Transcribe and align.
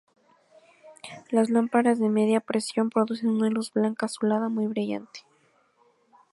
Las 1.29 1.51
lámparas 1.51 1.99
de 1.99 2.09
media 2.09 2.39
presión 2.39 2.89
producen 2.89 3.29
una 3.29 3.51
luz 3.51 3.71
blanca 3.71 4.07
azulada 4.07 4.49
muy 4.49 4.65
brillante. 4.65 5.19